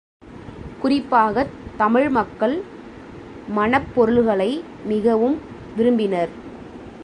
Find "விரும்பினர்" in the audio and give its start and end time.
5.77-6.29